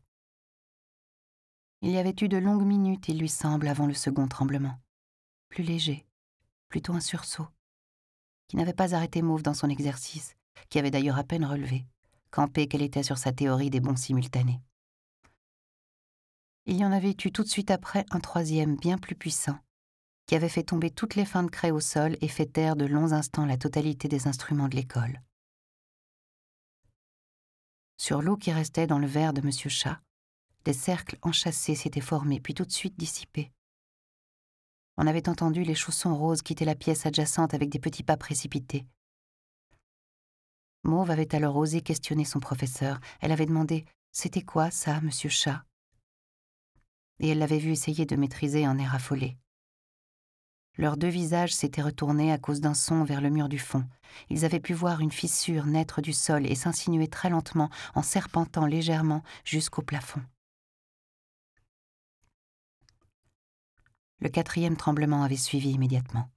Il 1.83 1.91
y 1.91 1.99
avait 1.99 2.15
eu 2.21 2.29
de 2.29 2.39
longues 2.39 2.65
minutes, 2.65 3.09
il 3.09 3.19
lui 3.19 3.29
semble, 3.29 3.67
avant 3.67 3.87
le 3.87 3.95
second 3.95 4.29
tremblement. 4.29 4.79
Plus 5.49 5.65
léger, 5.65 6.07
plutôt 6.69 6.95
un 6.95 7.01
sursaut, 7.01 7.49
qui 8.49 8.57
n'avait 8.57 8.73
pas 8.73 8.95
arrêté 8.95 9.23
Mauve 9.23 9.43
dans 9.43 9.55
son 9.55 9.69
exercice, 9.69 10.37
qui 10.69 10.79
avait 10.79 10.91
d'ailleurs 10.91 11.19
à 11.19 11.25
peine 11.25 11.45
relevé, 11.45 11.87
campé 12.31 12.67
qu'elle 12.67 12.83
était 12.83 13.03
sur 13.03 13.19
sa 13.19 13.33
théorie 13.33 13.71
des 13.71 13.81
bons 13.81 13.97
simultanés. 13.97 14.61
Il 16.67 16.77
y 16.77 16.85
en 16.85 16.93
avait 16.93 17.11
eu 17.11 17.33
tout 17.33 17.43
de 17.43 17.49
suite 17.49 17.71
après 17.71 18.07
un 18.11 18.21
troisième 18.21 18.77
bien 18.77 18.99
plus 18.99 19.15
puissant, 19.15 19.59
qui 20.27 20.35
avait 20.35 20.49
fait 20.49 20.63
tomber 20.63 20.91
toutes 20.91 21.15
les 21.15 21.27
fins 21.27 21.43
de 21.43 21.51
craie 21.51 21.71
au 21.71 21.81
sol 21.81 22.17
et 22.21 22.29
fait 22.29 22.47
taire 22.47 22.77
de 22.77 22.87
longs 22.87 23.13
instants 23.13 23.47
la 23.47 23.59
totalité 23.59 24.09
des 24.09 24.27
instruments 24.27 24.69
de 24.69 24.77
l'école. 24.77 25.21
Sur 27.99 28.23
l'eau 28.23 28.37
qui 28.37 28.51
restait 28.51 28.87
dans 28.87 28.99
le 28.99 29.07
verre 29.07 29.33
de 29.33 29.41
M. 29.41 29.51
Chat, 29.53 30.01
des 30.65 30.73
cercles 30.73 31.19
enchâssés 31.23 31.75
s'étaient 31.75 32.01
formés 32.01 32.41
puis 32.41 32.55
tout 32.55 32.65
de 32.65 32.73
suite 32.73 32.99
dissipés. 32.99 33.53
On 34.97 35.07
avait 35.07 35.29
entendu 35.29 35.65
les 35.65 35.75
chaussons 35.75 36.17
roses 36.17 36.43
quitter 36.43 36.65
la 36.65 36.77
pièce 36.77 37.07
adjacente 37.07 37.55
avec 37.55 37.69
des 37.69 37.81
petits 37.81 38.05
pas 38.05 38.17
précipités. 38.17 38.87
Mauve 40.85 41.11
avait 41.11 41.35
alors 41.35 41.57
osé 41.57 41.81
questionner 41.81 42.25
son 42.25 42.41
professeur. 42.41 43.01
Elle 43.21 43.33
avait 43.33 43.47
demandé 43.47 43.87
C'était 44.13 44.43
quoi 44.43 44.71
ça, 44.71 45.01
monsieur 45.01 45.31
Chat? 45.31 45.65
Et 47.21 47.29
elle 47.29 47.39
l'avait 47.39 47.59
vu 47.59 47.73
essayer 47.73 48.07
de 48.07 48.17
maîtriser 48.17 48.65
un 48.65 48.79
air 48.79 48.95
affolé. 48.95 49.37
Leurs 50.77 50.97
deux 50.97 51.09
visages 51.09 51.55
s'étaient 51.55 51.83
retournés 51.83 52.33
à 52.33 52.39
cause 52.39 52.61
d'un 52.61 52.75
son 52.75 53.05
vers 53.05 53.21
le 53.21 53.31
mur 53.31 53.49
du 53.49 53.59
fond. 53.59 53.85
Ils 54.29 54.45
avaient 54.45 54.61
pu 54.61 54.75
voir 54.75 55.01
une 55.01 55.13
fissure 55.13 55.67
naître 55.67 56.03
du 56.03 56.13
sol 56.13 56.47
et 56.47 56.57
s'insinuer 56.57 57.09
très 57.09 57.31
lentement 57.31 57.71
en 57.95 58.03
serpentant 58.03 58.67
légèrement 58.67 59.23
jusqu'au 59.45 59.83
plafond. 59.83 60.23
Le 64.21 64.29
quatrième 64.29 64.77
tremblement 64.77 65.23
avait 65.23 65.37
suivi 65.37 65.71
immédiatement. 65.71 66.31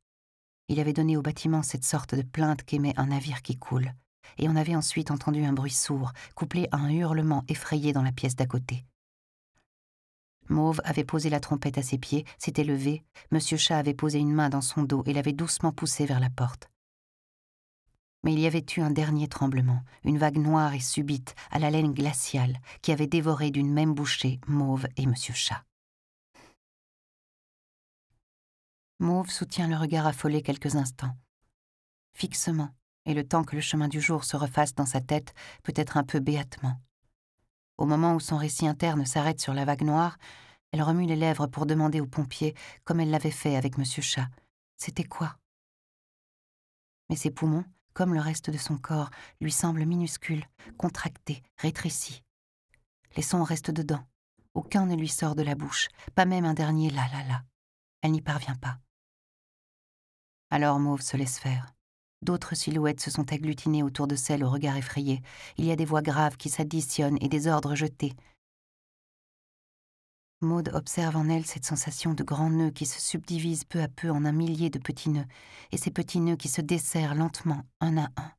Il 0.67 0.79
avait 0.79 0.93
donné 0.93 1.15
au 1.15 1.21
bâtiment 1.21 1.63
cette 1.63 1.85
sorte 1.85 2.15
de 2.15 2.23
plainte 2.23 2.63
qu'émet 2.63 2.93
un 2.97 3.07
navire 3.07 3.41
qui 3.41 3.57
coule, 3.57 3.93
et 4.37 4.49
on 4.49 4.55
avait 4.55 4.75
ensuite 4.75 5.11
entendu 5.11 5.43
un 5.45 5.53
bruit 5.53 5.71
sourd, 5.71 6.11
couplé 6.35 6.67
à 6.71 6.77
un 6.77 6.89
hurlement 6.89 7.45
effrayé 7.47 7.93
dans 7.93 8.01
la 8.01 8.11
pièce 8.11 8.35
d'à 8.35 8.45
côté. 8.45 8.85
Mauve 10.49 10.81
avait 10.83 11.03
posé 11.03 11.29
la 11.29 11.39
trompette 11.39 11.77
à 11.77 11.83
ses 11.83 11.97
pieds, 11.97 12.25
s'était 12.37 12.63
levé, 12.63 13.03
Monsieur 13.31 13.57
Chat 13.57 13.77
avait 13.77 13.93
posé 13.93 14.19
une 14.19 14.33
main 14.33 14.49
dans 14.49 14.61
son 14.61 14.83
dos 14.83 15.03
et 15.05 15.13
l'avait 15.13 15.33
doucement 15.33 15.71
poussé 15.71 16.05
vers 16.05 16.19
la 16.19 16.29
porte. 16.29 16.69
Mais 18.23 18.33
il 18.33 18.39
y 18.39 18.47
avait 18.47 18.65
eu 18.75 18.81
un 18.81 18.91
dernier 18.91 19.27
tremblement, 19.27 19.83
une 20.03 20.17
vague 20.17 20.37
noire 20.37 20.73
et 20.73 20.79
subite, 20.79 21.35
à 21.51 21.59
la 21.59 21.69
laine 21.69 21.93
glaciale, 21.93 22.59
qui 22.81 22.91
avait 22.91 23.07
dévoré 23.07 23.51
d'une 23.51 23.71
même 23.71 23.93
bouchée 23.93 24.39
Mauve 24.47 24.87
et 24.97 25.05
Monsieur 25.05 25.33
Chat. 25.33 25.66
Mauve 28.99 29.29
soutient 29.29 29.67
le 29.67 29.75
regard 29.75 30.07
affolé 30.07 30.41
quelques 30.41 30.75
instants. 30.75 31.15
Fixement, 32.13 32.69
et 33.05 33.13
le 33.13 33.27
temps 33.27 33.43
que 33.43 33.55
le 33.55 33.61
chemin 33.61 33.87
du 33.87 34.01
jour 34.01 34.23
se 34.23 34.35
refasse 34.35 34.73
dans 34.73 34.87
sa 34.87 35.01
tête, 35.01 35.35
peut-être 35.63 35.97
un 35.97 36.03
peu 36.03 36.19
béatement. 36.19 36.81
Au 37.77 37.85
moment 37.85 38.15
où 38.15 38.19
son 38.19 38.37
récit 38.37 38.67
interne 38.67 39.05
s'arrête 39.05 39.39
sur 39.39 39.53
la 39.53 39.65
vague 39.65 39.83
noire, 39.83 40.17
elle 40.71 40.81
remue 40.81 41.05
les 41.05 41.15
lèvres 41.15 41.45
pour 41.45 41.67
demander 41.67 42.01
aux 42.01 42.07
pompiers, 42.07 42.55
comme 42.85 42.99
elle 42.99 43.11
l'avait 43.11 43.29
fait 43.29 43.55
avec 43.55 43.77
Monsieur 43.77 44.01
Chat, 44.01 44.27
c'était 44.77 45.03
quoi? 45.03 45.37
Mais 47.09 47.15
ses 47.15 47.31
poumons, 47.31 47.65
comme 47.93 48.15
le 48.15 48.19
reste 48.19 48.49
de 48.49 48.57
son 48.57 48.77
corps, 48.77 49.11
lui 49.41 49.51
semblent 49.51 49.85
minuscules, 49.85 50.45
contractés, 50.77 51.43
rétrécis. 51.57 52.23
Les 53.15 53.23
sons 53.23 53.43
restent 53.43 53.71
dedans. 53.71 54.03
Aucun 54.55 54.87
ne 54.87 54.95
lui 54.95 55.07
sort 55.07 55.35
de 55.35 55.43
la 55.43 55.55
bouche, 55.55 55.87
pas 56.15 56.25
même 56.25 56.45
un 56.45 56.55
dernier 56.55 56.89
là 56.89 57.07
là 57.13 57.23
là. 57.27 57.43
Elle 58.01 58.11
n'y 58.11 58.21
parvient 58.21 58.55
pas. 58.55 58.79
Alors 60.49 60.79
Mauve 60.79 61.01
se 61.01 61.17
laisse 61.17 61.39
faire. 61.39 61.73
D'autres 62.21 62.55
silhouettes 62.55 63.01
se 63.01 63.11
sont 63.11 63.31
agglutinées 63.31 63.83
autour 63.83 64.07
de 64.07 64.15
celle 64.15 64.43
au 64.43 64.49
regard 64.49 64.77
effrayé. 64.77 65.21
Il 65.57 65.65
y 65.65 65.71
a 65.71 65.75
des 65.75 65.85
voix 65.85 66.01
graves 66.01 66.37
qui 66.37 66.49
s'additionnent 66.49 67.17
et 67.21 67.29
des 67.29 67.47
ordres 67.47 67.75
jetés. 67.75 68.13
Maud 70.41 70.69
observe 70.73 71.17
en 71.17 71.29
elle 71.29 71.45
cette 71.45 71.65
sensation 71.65 72.13
de 72.13 72.23
grands 72.23 72.51
nœuds 72.51 72.71
qui 72.71 72.85
se 72.85 73.01
subdivisent 73.01 73.65
peu 73.65 73.81
à 73.81 73.87
peu 73.87 74.11
en 74.11 74.23
un 74.23 74.31
millier 74.31 74.69
de 74.69 74.77
petits 74.77 75.09
nœuds, 75.09 75.25
et 75.71 75.77
ces 75.77 75.89
petits 75.89 76.19
nœuds 76.19 76.35
qui 76.35 76.47
se 76.47 76.61
desserrent 76.61 77.15
lentement, 77.15 77.63
un 77.81 77.97
à 77.97 78.09
un. 78.15 78.31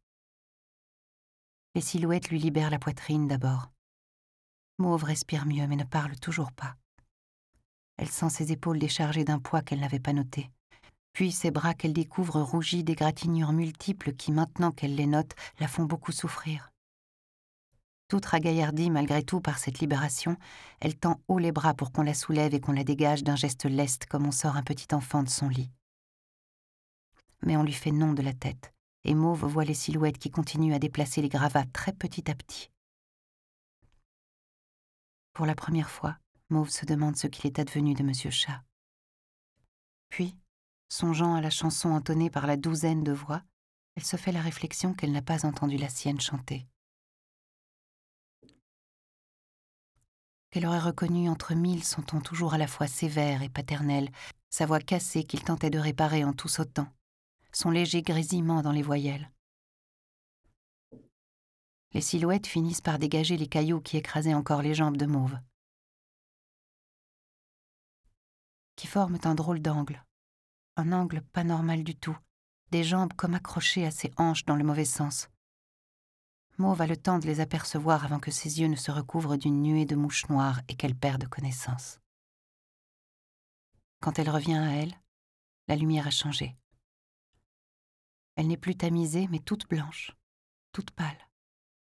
Les 1.75 1.81
silhouettes 1.81 2.31
lui 2.31 2.39
libèrent 2.39 2.71
la 2.71 2.79
poitrine 2.79 3.27
d'abord. 3.27 3.71
Mauve 4.79 5.05
respire 5.05 5.45
mieux, 5.45 5.67
mais 5.67 5.77
ne 5.77 5.85
parle 5.85 6.17
toujours 6.21 6.53
pas. 6.53 6.77
Elle 7.97 8.09
sent 8.09 8.31
ses 8.31 8.53
épaules 8.53 8.79
déchargées 8.79 9.25
d'un 9.25 9.41
poids 9.41 9.63
qu'elle 9.63 9.81
n'avait 9.81 9.99
pas 9.99 10.13
noté. 10.13 10.51
Puis 11.19 11.33
ses 11.33 11.51
bras 11.51 11.75
qu'elle 11.75 11.93
découvre 11.93 12.41
rougis 12.41 12.85
d'égratignures 12.85 13.53
multiples 13.53 14.13
qui, 14.13 14.31
maintenant 14.31 14.71
qu'elle 14.71 14.95
les 14.95 15.09
note, 15.09 15.35
la 15.59 15.67
font 15.67 15.83
beaucoup 15.83 16.13
souffrir. 16.13 16.71
Toute 18.07 18.25
ragaillardie 18.25 18.89
malgré 18.89 19.25
tout 19.25 19.41
par 19.41 19.59
cette 19.59 19.81
libération, 19.81 20.37
elle 20.79 20.97
tend 20.97 21.21
haut 21.27 21.41
les 21.41 21.51
bras 21.51 21.75
pour 21.75 21.91
qu'on 21.91 22.03
la 22.03 22.15
soulève 22.15 22.55
et 22.55 22.61
qu'on 22.61 22.71
la 22.71 22.85
dégage 22.85 23.25
d'un 23.25 23.35
geste 23.35 23.65
leste 23.65 24.07
comme 24.07 24.27
on 24.27 24.31
sort 24.31 24.55
un 24.55 24.63
petit 24.63 24.95
enfant 24.95 25.25
de 25.25 25.29
son 25.29 25.49
lit. 25.49 25.73
Mais 27.43 27.57
on 27.57 27.65
lui 27.65 27.73
fait 27.73 27.91
non 27.91 28.13
de 28.13 28.23
la 28.23 28.33
tête, 28.33 28.73
et 29.03 29.17
Mauve 29.17 29.45
voit 29.45 29.65
les 29.65 29.75
silhouettes 29.75 30.19
qui 30.19 30.31
continuent 30.31 30.75
à 30.75 30.79
déplacer 30.79 31.21
les 31.21 31.29
gravats 31.29 31.67
très 31.73 31.95
petit 31.95 32.31
à 32.31 32.37
petit. 32.37 32.71
Pour 35.33 35.47
la 35.47 35.57
première 35.57 35.91
fois, 35.91 36.17
Mauve 36.49 36.71
se 36.71 36.87
demande 36.87 37.17
ce 37.17 37.27
qu'il 37.27 37.49
est 37.49 37.59
advenu 37.59 37.95
de 37.95 38.05
Monsieur 38.05 38.31
Chat. 38.31 38.63
Puis, 40.11 40.37
songeant 40.89 41.35
à 41.35 41.41
la 41.41 41.51
chanson 41.51 41.91
entonnée 41.91 42.31
par 42.31 42.47
la 42.47 42.57
douzaine 42.57 43.05
de 43.05 43.13
voix, 43.13 43.43
elle 43.97 44.05
se 44.05 44.17
fait 44.17 44.33
la 44.33 44.43
réflexion 44.43 44.95
qu'elle 44.95 45.13
n'a 45.13 45.23
pas 45.23 45.45
entendu 45.47 45.77
la 45.77 45.89
sienne 45.89 46.21
chanter. 46.21 46.67
qu'elle 50.51 50.67
aurait 50.67 50.79
reconnu 50.79 51.29
entre 51.29 51.55
mille 51.55 51.85
son 51.85 52.03
ton 52.03 52.21
toujours 52.21 52.55
à 52.55 52.59
la 52.59 52.67
fois 52.67 52.87
sévère 52.87 53.43
et 53.43 53.49
paternel, 53.49 54.11
sa 54.51 54.67
voix 54.67 54.81
cassée 54.81 55.25
qu'il 55.25 55.45
tentait 55.45 55.71
de 55.71 55.79
réparer 55.79 56.25
en 56.25 56.33
tout 56.33 56.49
sautant, 56.49 56.89
son 57.53 57.71
léger 57.71 58.03
grésillement 58.03 58.63
dans 58.63 58.73
les 58.73 58.83
voyelles. 58.83 59.31
Les 61.93 62.01
silhouettes 62.01 62.47
finissent 62.47 62.81
par 62.81 62.99
dégager 62.99 63.37
les 63.37 63.47
cailloux 63.47 63.81
qui 63.81 63.97
écrasaient 63.97 64.35
encore 64.35 64.63
les 64.63 64.75
jambes 64.75 64.97
de 64.97 65.07
Mauve, 65.07 65.39
qui 68.77 68.87
forment 68.87 69.19
un 69.25 69.35
drôle 69.35 69.61
d'angle, 69.61 70.05
un 70.79 70.93
angle 70.93 71.23
pas 71.23 71.45
normal 71.45 71.85
du 71.85 71.95
tout, 71.95 72.17
des 72.71 72.85
jambes 72.85 73.13
comme 73.15 73.35
accrochées 73.35 73.85
à 73.85 73.91
ses 73.91 74.13
hanches 74.17 74.45
dans 74.45 74.57
le 74.57 74.65
mauvais 74.65 74.85
sens. 74.85 75.29
Mauve 76.59 76.81
a 76.81 76.87
le 76.87 76.97
temps 76.97 77.19
de 77.19 77.27
les 77.27 77.41
apercevoir 77.41 78.05
avant 78.05 78.19
que 78.19 78.31
ses 78.31 78.61
yeux 78.61 78.67
ne 78.67 78.77
se 78.77 78.91
recouvrent 78.91 79.37
d'une 79.37 79.63
nuée 79.63 79.87
de 79.87 79.95
mouches 79.95 80.29
noires 80.29 80.61
et 80.69 80.75
qu'elle 80.75 80.97
perde 80.97 81.29
connaissance. 81.29 82.01
Quand 84.01 84.19
elle 84.19 84.31
revient 84.31 84.57
à 84.57 84.73
elle, 84.73 84.95
la 85.69 85.77
lumière 85.77 86.07
a 86.07 86.11
changé. 86.11 86.57
Elle 88.37 88.49
n'est 88.49 88.57
plus 88.57 88.77
tamisée, 88.77 89.29
mais 89.29 89.41
toute 89.41 89.69
blanche, 89.69 90.13
toute 90.73 90.91
pâle, 90.93 91.29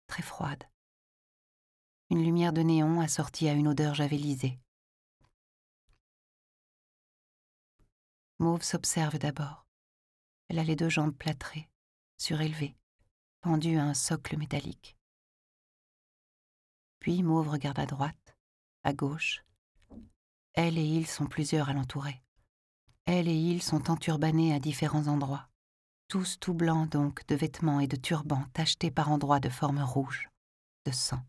très 0.07 0.23
froide. 0.23 0.65
Une 2.11 2.23
lumière 2.23 2.53
de 2.53 2.61
néon 2.61 3.01
assortie 3.01 3.49
à 3.49 3.55
une 3.55 3.69
odeur 3.69 3.95
javelisée. 3.95 4.59
Mauve 8.39 8.63
s'observe 8.63 9.19
d'abord. 9.19 9.67
Elle 10.49 10.59
a 10.59 10.65
les 10.65 10.77
deux 10.77 10.89
jambes 10.89 11.15
plâtrées, 11.15 11.69
surélevées 12.19 12.77
pendu 13.45 13.77
à 13.77 13.85
un 13.85 13.93
socle 13.93 14.39
métallique. 14.39 14.97
Puis 16.99 17.23
Mauve 17.23 17.51
regarde 17.51 17.79
à 17.79 17.85
droite, 17.85 18.39
à 18.85 18.95
gauche. 18.95 19.45
Elle 20.55 20.79
et 20.79 20.83
il 20.83 21.07
sont 21.07 21.27
plusieurs 21.27 21.69
à 21.69 21.75
l'entourer. 21.75 22.23
Elle 23.05 23.29
et 23.29 23.37
il 23.37 23.63
sont 23.63 23.91
enturbanés 23.91 24.55
à 24.55 24.61
différents 24.61 25.09
endroits, 25.09 25.51
tous 26.09 26.41
tout 26.41 26.55
blancs 26.55 26.89
donc 26.91 27.27
de 27.27 27.35
vêtements 27.35 27.81
et 27.81 27.87
de 27.87 27.97
turbans 27.97 28.47
tachetés 28.55 28.91
par 28.91 29.11
endroits 29.11 29.41
de 29.41 29.51
forme 29.51 29.83
rouge, 29.83 30.31
de 30.87 30.91
sang. 30.91 31.23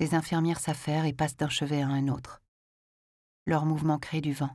Les 0.00 0.16
infirmières 0.16 0.58
s'affairent 0.58 1.04
et 1.04 1.12
passent 1.12 1.36
d'un 1.36 1.48
chevet 1.48 1.82
à 1.82 1.86
un 1.86 2.08
autre. 2.08 2.42
Leur 3.46 3.64
mouvement 3.64 3.98
crée 3.98 4.20
du 4.20 4.32
vent. 4.32 4.50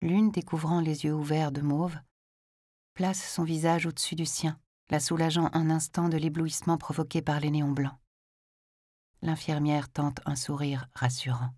L'une, 0.00 0.30
découvrant 0.30 0.80
les 0.80 1.04
yeux 1.04 1.12
ouverts 1.12 1.50
de 1.50 1.60
mauve, 1.60 1.98
place 2.94 3.20
son 3.20 3.42
visage 3.42 3.86
au-dessus 3.86 4.14
du 4.14 4.24
sien, 4.24 4.60
la 4.90 5.00
soulageant 5.00 5.50
un 5.52 5.70
instant 5.70 6.08
de 6.08 6.16
l'éblouissement 6.16 6.78
provoqué 6.78 7.22
par 7.22 7.40
les 7.40 7.50
néons 7.50 7.72
blancs. 7.72 7.98
L'infirmière 9.20 9.90
tente 9.90 10.20
un 10.26 10.36
sourire 10.36 10.88
rassurant. 10.94 11.50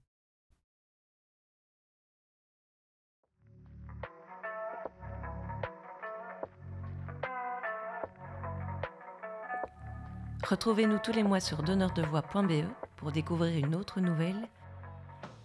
Retrouvez-nous 10.43 10.99
tous 10.99 11.13
les 11.13 11.23
mois 11.23 11.41
sur 11.41 11.63
donneurdevoix.be 11.63 12.80
pour 13.01 13.11
découvrir 13.13 13.67
une 13.67 13.75
autre 13.75 14.01
nouvelle 14.01 14.47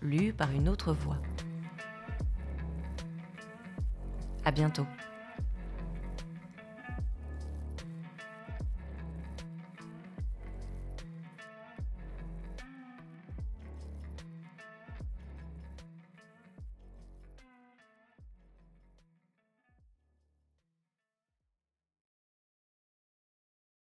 lue 0.02 0.34
par 0.34 0.52
une 0.52 0.68
autre 0.68 0.91
voix. 0.91 1.18
À 4.44 4.52
bientôt. 4.52 4.86